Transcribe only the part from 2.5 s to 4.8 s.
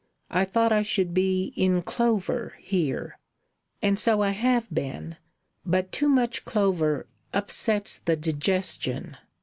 here, and so I have